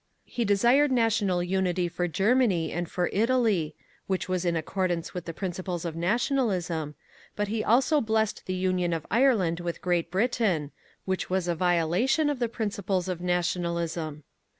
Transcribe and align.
He 0.25 0.45
desired 0.45 0.91
national 0.91 1.43
unity 1.43 1.87
for 1.87 2.07
Germany 2.07 2.71
and 2.71 2.89
for 2.89 3.11
Italy 3.13 3.75
(which 4.07 4.27
was 4.27 4.45
in 4.45 4.55
accordance 4.55 5.13
with 5.13 5.25
the 5.25 5.31
principles 5.31 5.85
of 5.85 5.95
Nationalism), 5.95 6.95
but 7.35 7.49
he 7.49 7.63
also 7.63 8.01
blessed 8.01 8.47
the 8.47 8.55
union 8.55 8.93
of 8.93 9.05
Ireland 9.11 9.59
with 9.59 9.79
Great 9.79 10.09
Britain 10.09 10.71
(which 11.05 11.29
was 11.29 11.47
a 11.47 11.53
violation 11.53 12.31
of 12.31 12.39
the 12.39 12.49
principles 12.49 13.07
of 13.07 13.21
Nationalism). 13.21 14.23